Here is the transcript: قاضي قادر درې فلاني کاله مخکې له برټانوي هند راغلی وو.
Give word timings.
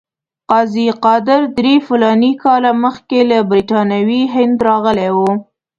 قاضي 0.49 0.85
قادر 1.05 1.41
درې 1.57 1.75
فلاني 1.87 2.31
کاله 2.43 2.71
مخکې 2.83 3.19
له 3.29 3.37
برټانوي 3.49 4.21
هند 4.33 4.57
راغلی 4.67 5.09
وو. 5.17 5.31